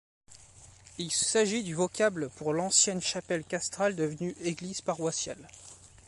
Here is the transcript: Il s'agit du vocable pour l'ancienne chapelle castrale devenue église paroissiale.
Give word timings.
Il 0.97 1.11
s'agit 1.11 1.61
du 1.63 1.75
vocable 1.75 2.29
pour 2.31 2.53
l'ancienne 2.53 3.01
chapelle 3.01 3.43
castrale 3.43 3.95
devenue 3.95 4.35
église 4.41 4.81
paroissiale. 4.81 5.47